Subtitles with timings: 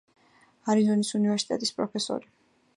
[0.75, 2.35] არიზონის უნივერსიტეტის პროფესორი.